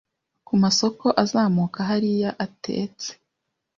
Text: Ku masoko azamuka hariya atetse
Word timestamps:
Ku 0.47 0.53
masoko 0.63 1.07
azamuka 1.23 1.77
hariya 1.89 2.29
atetse 2.45 3.09